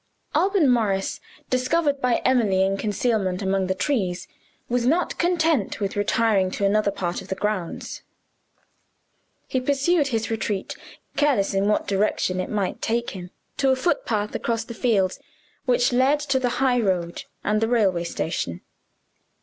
Alban 0.33 0.67
Morris 0.67 1.19
discovered 1.51 2.01
by 2.01 2.23
Emily 2.25 2.63
in 2.63 2.75
concealment 2.75 3.43
among 3.43 3.67
the 3.67 3.75
trees 3.75 4.27
was 4.67 4.83
not 4.83 5.19
content 5.19 5.79
with 5.79 5.95
retiring 5.95 6.49
to 6.49 6.65
another 6.65 6.89
part 6.89 7.21
of 7.21 7.27
the 7.27 7.35
grounds. 7.35 8.01
He 9.47 9.61
pursued 9.61 10.07
his 10.07 10.31
retreat, 10.31 10.75
careless 11.15 11.53
in 11.53 11.67
what 11.67 11.85
direction 11.87 12.39
it 12.39 12.49
might 12.49 12.81
take 12.81 13.11
him, 13.11 13.29
to 13.57 13.69
a 13.69 13.75
footpath 13.75 14.33
across 14.33 14.63
the 14.63 14.73
fields, 14.73 15.19
which 15.65 15.93
led 15.93 16.19
to 16.21 16.39
the 16.39 16.49
highroad 16.57 17.25
and 17.43 17.61
the 17.61 17.67
railway 17.69 18.05
station. 18.05 18.61